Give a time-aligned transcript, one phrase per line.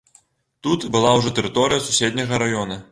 [0.67, 2.75] Тут была ўжо тэрыторыя суседняга раёна.